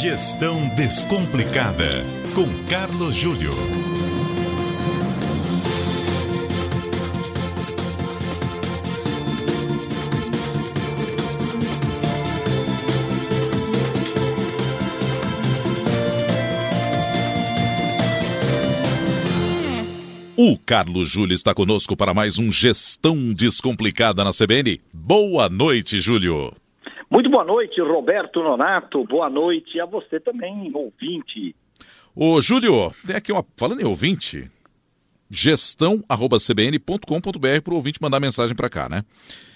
Gestão 0.00 0.66
Descomplicada, 0.68 2.02
com 2.34 2.46
Carlos 2.64 3.14
Júlio. 3.14 3.52
O 20.34 20.56
Carlos 20.56 21.10
Júlio 21.10 21.34
está 21.34 21.52
conosco 21.52 21.94
para 21.94 22.14
mais 22.14 22.38
um 22.38 22.50
Gestão 22.50 23.34
Descomplicada 23.34 24.24
na 24.24 24.30
CBN. 24.30 24.80
Boa 24.94 25.50
noite, 25.50 26.00
Júlio. 26.00 26.54
Muito 27.10 27.28
boa 27.28 27.44
noite, 27.44 27.80
Roberto 27.80 28.40
Nonato. 28.40 29.04
Boa 29.04 29.28
noite 29.28 29.80
a 29.80 29.84
você 29.84 30.20
também, 30.20 30.70
ouvinte. 30.72 31.56
Ô, 32.14 32.40
Júlio, 32.40 32.92
tem 33.04 33.16
aqui 33.16 33.32
uma. 33.32 33.44
Falando 33.56 33.80
em 33.80 33.84
ouvinte, 33.84 34.48
gestão.cbn.com.br 35.28 37.60
para 37.64 37.72
o 37.72 37.76
ouvinte 37.76 38.00
mandar 38.00 38.20
mensagem 38.20 38.54
para 38.54 38.70
cá, 38.70 38.88
né? 38.88 39.02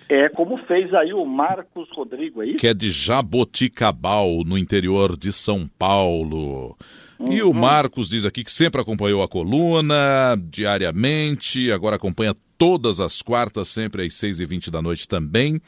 É 0.09 0.29
como 0.29 0.59
fez 0.67 0.93
aí 0.93 1.15
o 1.15 1.25
Marcos 1.25 1.89
Rodrigo, 1.93 2.43
é 2.43 2.48
isso? 2.48 2.59
Que 2.59 2.67
é 2.67 2.75
de 2.75 2.91
Jaboticabal, 2.91 4.43
no 4.45 4.59
interior 4.59 5.17
de 5.17 5.33
São 5.33 5.71
Paulo. 5.79 6.77
Uhum. 7.21 7.33
E 7.33 7.41
o 7.41 7.47
uhum. 7.47 7.55
Marcos 7.55 8.09
diz 8.09 8.27
aqui 8.27 8.43
que 8.43 8.51
sempre 8.51 8.81
acompanhou 8.81 9.23
a 9.23 9.29
coluna 9.29 10.37
diariamente, 10.51 11.71
agora 11.71 11.95
acompanha 11.95 12.34
todas 12.59 12.98
as 12.98 13.23
quartas, 13.23 13.69
sempre 13.69 14.05
às 14.05 14.15
6h20 14.15 14.71
da 14.71 14.83
noite 14.83 15.07
também. 15.07 15.61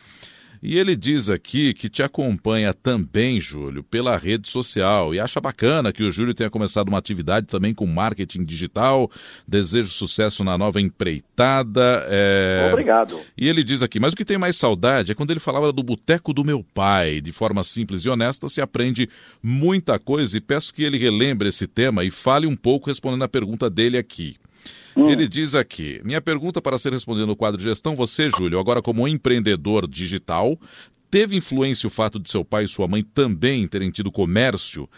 E 0.62 0.78
ele 0.78 0.96
diz 0.96 1.28
aqui 1.28 1.74
que 1.74 1.88
te 1.88 2.02
acompanha 2.02 2.73
também, 2.73 3.41
Júlio, 3.41 3.83
pela 3.83 4.16
rede 4.16 4.48
social 4.48 5.15
e 5.15 5.20
acha 5.20 5.41
bacana 5.41 5.92
que 5.92 6.02
o 6.02 6.12
Júlio 6.12 6.34
tenha 6.34 6.51
começado 6.51 6.88
uma 6.88 6.98
atividade 6.98 7.46
também 7.46 7.74
com 7.74 7.87
marketing 7.87 8.45
digital. 8.45 9.10
Desejo 9.46 9.88
sucesso 9.88 10.43
na 10.43 10.57
nova 10.57 10.80
empreitada. 10.80 12.04
É... 12.09 12.71
Obrigado. 12.73 13.21
E 13.37 13.48
ele 13.48 13.63
diz 13.63 13.82
aqui, 13.82 14.01
mas 14.01 14.13
o 14.13 14.16
que 14.16 14.24
tem 14.24 14.38
mais 14.38 14.57
saudade 14.57 15.13
é 15.13 15.15
quando 15.15 15.30
ele 15.30 15.40
falava 15.40 15.73
do 15.73 15.82
boteco 15.82 16.32
do 16.32 16.45
meu 16.45 16.65
pai. 16.74 17.20
De 17.20 17.32
forma 17.32 17.63
simples 17.63 18.02
e 18.02 18.09
honesta 18.09 18.48
se 18.48 18.60
aprende 18.60 19.09
muita 19.43 19.98
coisa 19.98 20.37
e 20.37 20.41
peço 20.41 20.73
que 20.73 20.82
ele 20.82 20.98
relembre 20.98 21.48
esse 21.48 21.66
tema 21.66 22.04
e 22.04 22.10
fale 22.10 22.46
um 22.46 22.57
pouco 22.57 22.88
respondendo 22.88 23.23
a 23.23 23.29
pergunta 23.29 23.68
dele 23.68 23.98
aqui. 23.98 24.37
Hum. 24.97 25.11
Ele 25.11 25.29
diz 25.29 25.55
aqui: 25.55 26.01
minha 26.05 26.21
pergunta 26.21 26.63
para 26.63 26.79
ser 26.79 26.93
respondida 26.93 27.27
no 27.27 27.37
quadro 27.37 27.59
de 27.59 27.65
gestão, 27.65 27.95
você, 27.95 28.30
Júlio, 28.30 28.59
agora 28.59 28.80
como 28.80 29.07
empreendedor 29.07 29.87
digital, 29.87 30.59
teve 31.11 31.37
influência 31.37 31.87
o 31.87 31.91
fato 31.91 32.19
de 32.19 32.30
seu 32.30 32.45
pai 32.45 32.65
e 32.65 32.69
sua 32.69 32.88
mãe 32.88 33.03
também 33.03 33.66
terem 33.69 33.91
tido 33.91 34.11
comércio 34.11 34.88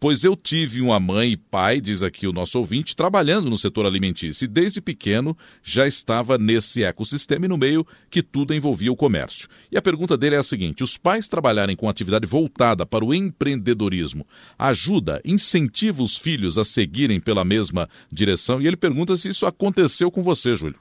pois 0.00 0.24
eu 0.24 0.34
tive 0.34 0.80
uma 0.80 0.98
mãe 0.98 1.32
e 1.32 1.36
pai, 1.36 1.78
diz 1.78 2.02
aqui 2.02 2.26
o 2.26 2.32
nosso 2.32 2.58
ouvinte, 2.58 2.96
trabalhando 2.96 3.50
no 3.50 3.58
setor 3.58 3.84
alimentício 3.84 4.46
e 4.46 4.48
desde 4.48 4.80
pequeno 4.80 5.36
já 5.62 5.86
estava 5.86 6.38
nesse 6.38 6.82
ecossistema 6.82 7.44
e 7.44 7.48
no 7.48 7.58
meio 7.58 7.86
que 8.10 8.22
tudo 8.22 8.54
envolvia 8.54 8.90
o 8.90 8.96
comércio. 8.96 9.46
E 9.70 9.76
a 9.76 9.82
pergunta 9.82 10.16
dele 10.16 10.36
é 10.36 10.38
a 10.38 10.42
seguinte: 10.42 10.82
os 10.82 10.96
pais 10.96 11.28
trabalharem 11.28 11.76
com 11.76 11.88
atividade 11.88 12.26
voltada 12.26 12.86
para 12.86 13.04
o 13.04 13.12
empreendedorismo 13.12 14.26
ajuda, 14.58 15.20
incentiva 15.22 16.02
os 16.02 16.16
filhos 16.16 16.56
a 16.56 16.64
seguirem 16.64 17.20
pela 17.20 17.44
mesma 17.44 17.86
direção? 18.10 18.60
E 18.62 18.66
ele 18.66 18.76
pergunta 18.78 19.16
se 19.16 19.28
isso 19.28 19.44
aconteceu 19.44 20.10
com 20.10 20.22
você, 20.22 20.56
Júlio. 20.56 20.78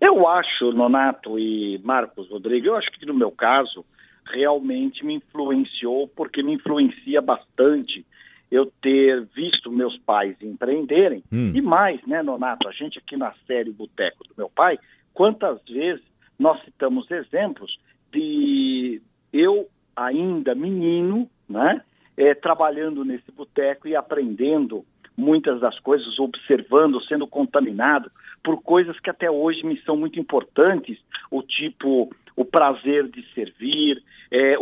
Eu 0.00 0.26
acho, 0.26 0.72
Nonato 0.72 1.38
e 1.38 1.78
Marcos 1.84 2.30
Rodrigues, 2.30 2.66
eu 2.66 2.74
acho 2.74 2.90
que 2.92 3.04
no 3.04 3.12
meu 3.12 3.30
caso 3.30 3.84
realmente 4.32 5.04
me 5.04 5.14
influenciou, 5.14 6.08
porque 6.08 6.42
me 6.42 6.54
influencia 6.54 7.20
bastante 7.20 8.06
eu 8.50 8.66
ter 8.82 9.24
visto 9.34 9.70
meus 9.70 9.96
pais 9.98 10.36
empreenderem. 10.42 11.22
Hum. 11.32 11.52
E 11.54 11.62
mais, 11.62 12.04
né, 12.06 12.22
Nonato, 12.22 12.68
a 12.68 12.72
gente 12.72 12.98
aqui 12.98 13.16
na 13.16 13.32
série 13.46 13.70
Boteco 13.70 14.24
do 14.24 14.34
meu 14.36 14.50
pai, 14.50 14.78
quantas 15.14 15.62
vezes 15.64 16.02
nós 16.38 16.60
citamos 16.64 17.10
exemplos 17.10 17.78
de 18.12 19.00
eu 19.32 19.68
ainda 19.94 20.54
menino, 20.54 21.28
né, 21.48 21.82
é, 22.16 22.34
trabalhando 22.34 23.04
nesse 23.04 23.30
boteco 23.30 23.86
e 23.86 23.94
aprendendo 23.94 24.84
muitas 25.16 25.60
das 25.60 25.78
coisas, 25.80 26.18
observando, 26.18 27.00
sendo 27.04 27.26
contaminado 27.26 28.10
por 28.42 28.62
coisas 28.62 28.98
que 29.00 29.10
até 29.10 29.30
hoje 29.30 29.64
me 29.64 29.78
são 29.82 29.96
muito 29.96 30.18
importantes, 30.18 30.98
o 31.30 31.42
tipo 31.42 32.10
o 32.36 32.44
prazer 32.44 33.06
de 33.08 33.22
servir, 33.34 34.02
é, 34.30 34.58
o 34.58 34.59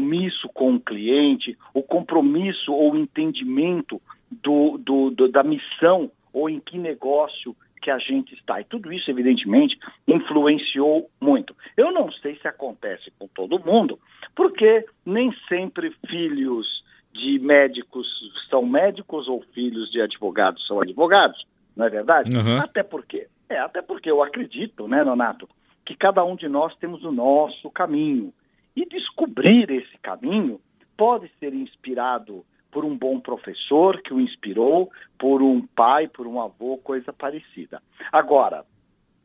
compromisso 0.00 0.48
com 0.54 0.74
o 0.74 0.80
cliente, 0.80 1.56
o 1.74 1.82
compromisso 1.82 2.72
ou 2.72 2.96
entendimento 2.96 4.00
do, 4.30 4.78
do, 4.78 5.10
do, 5.10 5.28
da 5.28 5.42
missão 5.42 6.10
ou 6.32 6.48
em 6.48 6.58
que 6.58 6.78
negócio 6.78 7.54
que 7.82 7.90
a 7.90 7.98
gente 7.98 8.34
está. 8.34 8.60
E 8.60 8.64
tudo 8.64 8.92
isso, 8.92 9.10
evidentemente, 9.10 9.78
influenciou 10.06 11.10
muito. 11.20 11.54
Eu 11.76 11.92
não 11.92 12.10
sei 12.12 12.36
se 12.36 12.48
acontece 12.48 13.10
com 13.18 13.26
todo 13.28 13.58
mundo, 13.58 13.98
porque 14.34 14.84
nem 15.04 15.32
sempre 15.48 15.94
filhos 16.08 16.66
de 17.12 17.38
médicos 17.38 18.06
são 18.48 18.64
médicos 18.64 19.28
ou 19.28 19.42
filhos 19.52 19.90
de 19.90 20.00
advogados 20.00 20.64
são 20.66 20.80
advogados, 20.80 21.44
não 21.76 21.86
é 21.86 21.90
verdade? 21.90 22.34
Uhum. 22.34 22.58
Até 22.58 22.82
porque, 22.82 23.26
é, 23.48 23.58
até 23.58 23.82
porque 23.82 24.10
eu 24.10 24.22
acredito, 24.22 24.86
né, 24.86 25.02
Nonato, 25.02 25.48
que 25.84 25.96
cada 25.96 26.22
um 26.22 26.36
de 26.36 26.48
nós 26.48 26.74
temos 26.76 27.02
o 27.02 27.10
nosso 27.10 27.68
caminho. 27.70 28.32
E 28.80 28.86
descobrir 28.86 29.70
esse 29.70 29.98
caminho 29.98 30.58
pode 30.96 31.30
ser 31.38 31.52
inspirado 31.52 32.46
por 32.70 32.82
um 32.82 32.96
bom 32.96 33.20
professor 33.20 34.00
que 34.00 34.14
o 34.14 34.18
inspirou, 34.18 34.90
por 35.18 35.42
um 35.42 35.66
pai, 35.66 36.08
por 36.08 36.26
um 36.26 36.40
avô, 36.40 36.78
coisa 36.78 37.12
parecida. 37.12 37.82
Agora, 38.10 38.64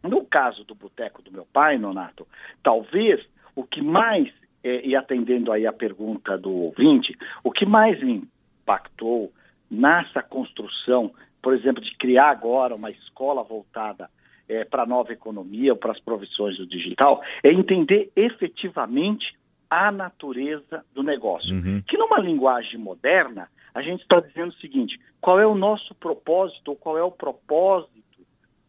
no 0.04 0.26
caso 0.26 0.66
do 0.66 0.76
boteco 0.76 1.22
do 1.22 1.32
meu 1.32 1.48
pai, 1.54 1.78
Nonato, 1.78 2.28
talvez 2.62 3.26
o 3.56 3.64
que 3.64 3.82
mais, 3.82 4.28
é, 4.62 4.86
e 4.86 4.94
atendendo 4.94 5.54
aí 5.54 5.66
a 5.66 5.72
pergunta 5.72 6.38
do 6.38 6.52
ouvinte, 6.52 7.18
o 7.42 7.50
que 7.50 7.66
mais 7.66 7.98
impactou 8.04 9.32
nessa 9.72 10.22
construção, 10.22 11.14
por 11.42 11.54
exemplo, 11.54 11.82
de 11.82 11.96
criar 11.96 12.30
agora 12.30 12.76
uma 12.76 12.92
escola 12.92 13.42
voltada 13.42 14.10
é, 14.50 14.66
para 14.66 14.84
a 14.84 14.86
nova 14.86 15.14
economia 15.14 15.72
ou 15.72 15.80
para 15.80 15.94
as 15.94 16.00
profissões 16.02 16.58
do 16.58 16.68
digital, 16.68 17.24
é 17.42 17.54
entender 17.54 18.12
efetivamente 18.18 19.34
a 19.70 19.92
natureza 19.92 20.84
do 20.94 21.04
negócio. 21.04 21.54
Uhum. 21.54 21.82
Que 21.88 21.98
numa 21.98 22.20
linguagem 22.20 22.80
moderna, 22.80 23.50
a 23.74 23.82
gente 23.82 24.02
está 24.02 24.20
dizendo 24.20 24.50
o 24.50 24.60
seguinte: 24.60 25.00
qual 25.22 25.40
é 25.40 25.46
o 25.46 25.56
nosso 25.56 25.94
propósito 25.96 26.70
ou 26.70 26.76
qual 26.76 26.98
é 26.98 27.04
o 27.04 27.12
propósito 27.12 27.92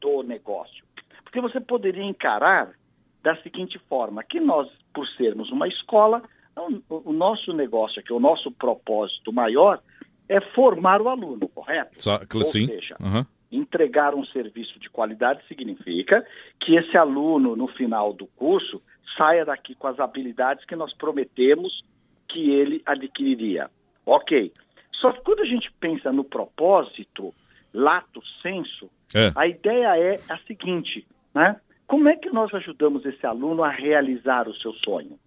do 0.01 0.23
negócio? 0.23 0.85
Porque 1.25 1.41
você 1.41 1.61
poderia 1.61 2.05
encarar 2.05 2.73
da 3.23 3.37
seguinte 3.43 3.79
forma: 3.89 4.23
que 4.23 4.41
nós, 4.41 4.69
por 4.95 5.07
sermos 5.17 5.51
uma 5.51 5.69
escola, 5.69 6.23
o, 6.89 7.13
nosso 7.13 7.53
negócio 7.53 8.01
aqui, 8.01 8.13
o 8.13 8.21
nosso 8.21 8.51
propósito 8.51 9.33
maior 9.33 9.81
é 10.29 10.41
formar 10.41 11.01
o 11.01 11.09
aluno, 11.09 11.49
correto? 11.49 12.03
Só, 12.03 12.21
Ou 12.35 12.45
sim. 12.45 12.67
seja, 12.67 12.97
uhum 13.01 13.25
entregar 13.57 14.15
um 14.15 14.25
serviço 14.27 14.79
de 14.79 14.89
qualidade 14.91 15.47
significa 15.47 16.25
que 16.61 16.77
esse 16.77 16.97
aluno, 16.97 17.57
no 17.57 17.69
final 17.69 18.13
do 18.13 18.27
curso, 18.29 18.83
saia 19.17 19.45
daqui 19.45 19.75
com 19.75 19.87
as 19.87 19.99
habilidades 19.99 20.65
que 20.65 20.77
nós 20.77 20.93
prometemos 20.95 21.85
que 22.29 22.51
ele 22.51 22.83
adquiriria. 22.85 23.71
Ok. 24.05 24.53
Só 24.93 25.13
que 25.13 25.21
quando 25.23 25.41
a 25.41 25.47
gente 25.47 25.71
pensa 25.81 26.13
no 26.13 26.25
propósito, 26.25 27.35
lato 27.73 28.23
senso, 28.43 28.91
é. 29.15 29.33
a 29.35 29.47
ideia 29.47 29.97
é 29.99 30.15
a 30.29 30.39
seguinte, 30.47 31.07
né? 31.35 31.61
Como 31.87 32.09
é 32.09 32.17
que 32.17 32.31
nós 32.31 32.53
ajudamos 32.53 33.05
esse 33.07 33.25
aluno 33.25 33.63
a 33.63 33.71
realizar 33.71 34.49
o 34.49 34.55
seu 34.57 34.73
sonho? 34.73 35.19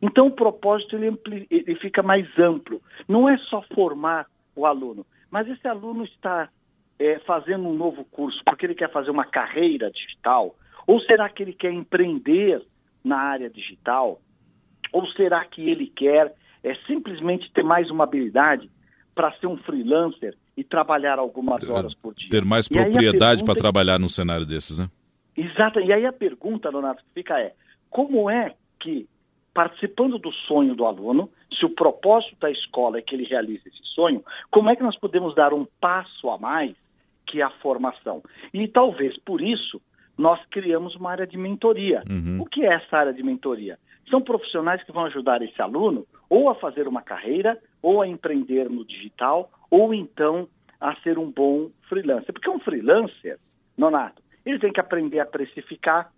Então, 0.00 0.28
o 0.28 0.30
propósito 0.30 0.96
ele, 0.96 1.18
ele 1.50 1.74
fica 1.76 2.02
mais 2.02 2.26
amplo. 2.38 2.80
Não 3.06 3.28
é 3.28 3.36
só 3.38 3.62
formar 3.74 4.26
o 4.54 4.64
aluno, 4.64 5.04
mas 5.30 5.46
esse 5.48 5.66
aluno 5.68 6.04
está 6.04 6.48
é, 6.98 7.18
fazendo 7.20 7.68
um 7.68 7.74
novo 7.74 8.04
curso 8.04 8.40
porque 8.44 8.66
ele 8.66 8.74
quer 8.74 8.90
fazer 8.90 9.10
uma 9.10 9.24
carreira 9.24 9.90
digital? 9.90 10.54
Ou 10.86 11.00
será 11.00 11.28
que 11.28 11.42
ele 11.42 11.52
quer 11.52 11.72
empreender 11.72 12.62
na 13.04 13.18
área 13.18 13.50
digital? 13.50 14.20
Ou 14.92 15.06
será 15.08 15.44
que 15.44 15.68
ele 15.68 15.86
quer 15.88 16.32
é, 16.62 16.74
simplesmente 16.86 17.50
ter 17.52 17.62
mais 17.62 17.90
uma 17.90 18.04
habilidade 18.04 18.70
para 19.14 19.32
ser 19.38 19.46
um 19.46 19.56
freelancer 19.56 20.36
e 20.56 20.62
trabalhar 20.62 21.18
algumas 21.18 21.68
horas 21.68 21.94
por 21.94 22.14
dia? 22.14 22.28
Ter 22.30 22.44
mais 22.44 22.68
propriedade 22.68 23.44
para 23.44 23.54
é... 23.54 23.60
trabalhar 23.60 23.98
num 23.98 24.08
cenário 24.08 24.46
desses, 24.46 24.78
né? 24.78 24.88
Exato. 25.36 25.80
E 25.80 25.92
aí 25.92 26.06
a 26.06 26.12
pergunta, 26.12 26.70
Leonardo, 26.70 27.02
que 27.02 27.14
fica 27.14 27.38
é: 27.38 27.52
como 27.90 28.30
é 28.30 28.54
que, 28.80 29.06
participando 29.52 30.18
do 30.18 30.32
sonho 30.32 30.74
do 30.74 30.86
aluno, 30.86 31.30
se 31.58 31.64
o 31.64 31.70
propósito 31.70 32.36
da 32.40 32.50
escola 32.50 32.98
é 32.98 33.02
que 33.02 33.14
ele 33.14 33.24
realize 33.24 33.62
esse 33.66 33.82
sonho, 33.94 34.24
como 34.50 34.70
é 34.70 34.76
que 34.76 34.82
nós 34.82 34.98
podemos 34.98 35.34
dar 35.34 35.52
um 35.52 35.66
passo 35.80 36.30
a 36.30 36.38
mais 36.38 36.74
que 37.26 37.40
é 37.40 37.44
a 37.44 37.50
formação. 37.50 38.22
E 38.52 38.68
talvez 38.68 39.18
por 39.18 39.40
isso 39.40 39.80
nós 40.16 40.40
criamos 40.50 40.94
uma 40.94 41.10
área 41.10 41.26
de 41.26 41.36
mentoria. 41.36 42.02
Uhum. 42.08 42.40
O 42.40 42.46
que 42.46 42.64
é 42.64 42.74
essa 42.74 42.96
área 42.96 43.12
de 43.12 43.22
mentoria? 43.22 43.78
são 44.10 44.20
profissionais 44.20 44.82
que 44.82 44.92
vão 44.92 45.04
ajudar 45.06 45.42
esse 45.42 45.60
aluno 45.60 46.06
ou 46.28 46.48
a 46.48 46.54
fazer 46.54 46.88
uma 46.88 47.02
carreira, 47.02 47.58
ou 47.82 48.02
a 48.02 48.08
empreender 48.08 48.68
no 48.68 48.84
digital, 48.84 49.50
ou 49.70 49.94
então 49.94 50.48
a 50.80 50.94
ser 50.96 51.18
um 51.18 51.30
bom 51.30 51.70
freelancer. 51.88 52.32
Porque 52.32 52.50
um 52.50 52.58
freelancer, 52.58 53.38
Nonato, 53.76 54.22
ele 54.44 54.58
tem 54.58 54.72
que 54.72 54.80
aprender 54.80 55.20
a 55.20 55.26
precificar, 55.26 56.10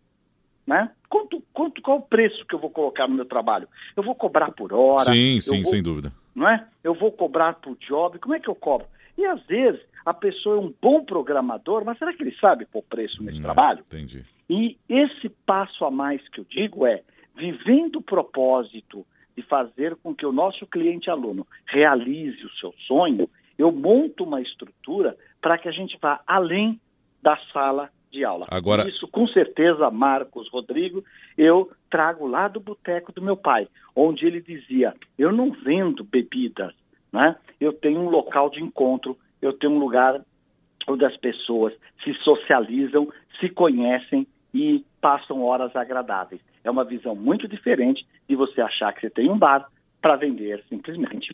né? 0.66 0.90
Quanto, 1.08 1.42
quanto, 1.52 1.80
qual 1.82 1.98
o 1.98 2.02
preço 2.02 2.44
que 2.46 2.54
eu 2.54 2.58
vou 2.58 2.70
colocar 2.70 3.06
no 3.06 3.14
meu 3.14 3.24
trabalho? 3.24 3.68
Eu 3.96 4.02
vou 4.02 4.14
cobrar 4.14 4.50
por 4.52 4.72
hora? 4.72 5.12
Sim, 5.12 5.40
sim, 5.40 5.62
vou, 5.62 5.66
sem 5.66 5.82
dúvida. 5.82 6.12
Não 6.34 6.48
é? 6.48 6.66
Eu 6.82 6.94
vou 6.94 7.12
cobrar 7.12 7.54
por 7.54 7.76
job? 7.76 8.18
Como 8.18 8.34
é 8.34 8.40
que 8.40 8.48
eu 8.48 8.54
cobro? 8.54 8.86
E 9.16 9.24
às 9.24 9.42
vezes 9.46 9.80
a 10.04 10.14
pessoa 10.14 10.56
é 10.56 10.60
um 10.60 10.72
bom 10.80 11.04
programador, 11.04 11.84
mas 11.84 11.98
será 11.98 12.12
que 12.12 12.22
ele 12.22 12.34
sabe 12.40 12.66
pôr 12.66 12.82
preço 12.82 13.22
nesse 13.22 13.38
Não, 13.38 13.44
trabalho? 13.44 13.84
Entendi. 13.86 14.24
E 14.48 14.78
esse 14.88 15.28
passo 15.28 15.84
a 15.84 15.90
mais 15.90 16.26
que 16.28 16.40
eu 16.40 16.46
digo 16.48 16.86
é, 16.86 17.02
vivendo 17.36 17.96
o 17.96 18.02
propósito 18.02 19.06
de 19.36 19.42
fazer 19.42 19.94
com 19.96 20.14
que 20.14 20.26
o 20.26 20.32
nosso 20.32 20.66
cliente 20.66 21.10
aluno 21.10 21.46
realize 21.66 22.44
o 22.44 22.50
seu 22.54 22.72
sonho, 22.86 23.28
eu 23.56 23.70
monto 23.70 24.24
uma 24.24 24.40
estrutura 24.40 25.16
para 25.40 25.58
que 25.58 25.68
a 25.68 25.72
gente 25.72 25.98
vá 26.00 26.20
além 26.26 26.80
da 27.22 27.36
sala 27.52 27.90
de 28.10 28.24
aula. 28.24 28.46
Agora... 28.50 28.88
Isso, 28.88 29.06
com 29.08 29.26
certeza, 29.28 29.90
Marcos, 29.90 30.48
Rodrigo, 30.50 31.04
eu 31.36 31.70
trago 31.90 32.26
lá 32.26 32.48
do 32.48 32.60
boteco 32.60 33.12
do 33.12 33.22
meu 33.22 33.36
pai, 33.36 33.68
onde 33.94 34.26
ele 34.26 34.40
dizia: 34.40 34.94
eu 35.18 35.30
não 35.32 35.50
vendo 35.50 36.04
bebidas, 36.04 36.74
né? 37.12 37.36
eu 37.60 37.72
tenho 37.72 38.00
um 38.00 38.08
local 38.08 38.50
de 38.50 38.62
encontro, 38.62 39.16
eu 39.40 39.52
tenho 39.52 39.72
um 39.72 39.78
lugar 39.78 40.20
onde 40.86 41.04
as 41.04 41.16
pessoas 41.16 41.72
se 42.02 42.14
socializam, 42.14 43.08
se 43.40 43.48
conhecem 43.48 44.26
e 44.54 44.84
passam 45.00 45.42
horas 45.42 45.74
agradáveis. 45.76 46.40
É 46.64 46.70
uma 46.70 46.84
visão 46.84 47.14
muito 47.14 47.46
diferente 47.46 48.06
de 48.28 48.34
você 48.34 48.60
achar 48.60 48.92
que 48.92 49.00
você 49.00 49.10
tem 49.10 49.30
um 49.30 49.38
bar 49.38 49.68
para 50.00 50.16
vender 50.16 50.62
simplesmente. 50.68 51.32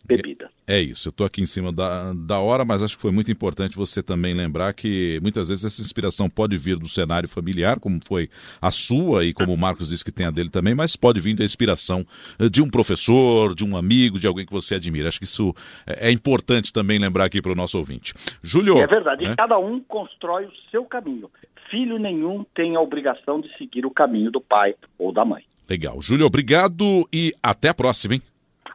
É, 0.66 0.76
é 0.76 0.80
isso, 0.80 1.08
eu 1.08 1.10
estou 1.10 1.26
aqui 1.26 1.42
em 1.42 1.46
cima 1.46 1.72
da, 1.72 2.12
da 2.14 2.38
hora, 2.38 2.64
mas 2.64 2.82
acho 2.82 2.96
que 2.96 3.02
foi 3.02 3.12
muito 3.12 3.30
importante 3.30 3.76
você 3.76 4.02
também 4.02 4.34
lembrar 4.34 4.72
que 4.72 5.18
muitas 5.22 5.48
vezes 5.48 5.64
essa 5.64 5.82
inspiração 5.82 6.28
pode 6.30 6.56
vir 6.56 6.76
do 6.76 6.88
cenário 6.88 7.28
familiar, 7.28 7.78
como 7.78 8.00
foi 8.04 8.28
a 8.60 8.70
sua 8.70 9.24
e 9.24 9.34
como 9.34 9.52
o 9.52 9.58
Marcos 9.58 9.88
disse 9.88 10.04
que 10.04 10.12
tem 10.12 10.26
a 10.26 10.30
dele 10.30 10.48
também, 10.48 10.74
mas 10.74 10.96
pode 10.96 11.20
vir 11.20 11.34
da 11.34 11.44
inspiração 11.44 12.06
eh, 12.38 12.48
de 12.48 12.62
um 12.62 12.70
professor, 12.70 13.54
de 13.54 13.64
um 13.64 13.76
amigo, 13.76 14.18
de 14.18 14.26
alguém 14.26 14.46
que 14.46 14.52
você 14.52 14.76
admira. 14.76 15.08
Acho 15.08 15.18
que 15.18 15.24
isso 15.24 15.54
é, 15.86 16.08
é 16.08 16.10
importante 16.10 16.72
também 16.72 16.98
lembrar 16.98 17.24
aqui 17.26 17.42
para 17.42 17.52
o 17.52 17.54
nosso 17.54 17.76
ouvinte. 17.78 18.14
Júlio. 18.42 18.78
É 18.78 18.86
verdade, 18.86 19.26
né? 19.26 19.34
cada 19.36 19.58
um 19.58 19.80
constrói 19.80 20.46
o 20.46 20.52
seu 20.70 20.84
caminho. 20.84 21.30
Filho 21.70 21.98
nenhum 21.98 22.44
tem 22.54 22.76
a 22.76 22.80
obrigação 22.80 23.40
de 23.40 23.54
seguir 23.56 23.84
o 23.84 23.90
caminho 23.90 24.30
do 24.30 24.40
pai 24.40 24.74
ou 24.98 25.12
da 25.12 25.24
mãe. 25.24 25.44
Legal. 25.68 26.00
Júlio, 26.00 26.26
obrigado 26.26 27.08
e 27.12 27.32
até 27.42 27.68
a 27.68 27.74
próxima, 27.74 28.14
hein? 28.14 28.22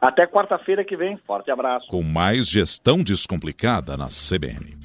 Até 0.00 0.26
quarta-feira 0.26 0.84
que 0.84 0.96
vem. 0.96 1.18
Forte 1.26 1.50
abraço. 1.50 1.86
Com 1.88 2.02
mais 2.02 2.48
gestão 2.48 2.98
descomplicada 2.98 3.96
na 3.96 4.06
CBN. 4.08 4.79